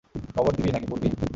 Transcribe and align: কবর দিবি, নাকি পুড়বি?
কবর 0.35 0.51
দিবি, 0.55 0.69
নাকি 0.71 0.87
পুড়বি? 0.87 1.07